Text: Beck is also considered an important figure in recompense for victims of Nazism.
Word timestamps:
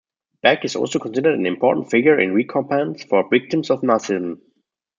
Beck 0.41 0.65
is 0.65 0.75
also 0.75 0.97
considered 0.97 1.37
an 1.37 1.45
important 1.45 1.91
figure 1.91 2.19
in 2.19 2.33
recompense 2.33 3.03
for 3.03 3.29
victims 3.29 3.69
of 3.69 3.81
Nazism. 3.81 4.41